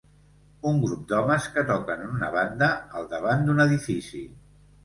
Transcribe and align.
Un 0.69 0.79
grup 0.85 1.03
d'homes 1.11 1.45
que 1.57 1.65
toquen 1.67 2.01
en 2.05 2.15
una 2.21 2.31
banda 2.39 2.71
al 3.01 3.07
davant 3.15 3.47
d'un 3.51 3.63
edifici. 3.69 4.27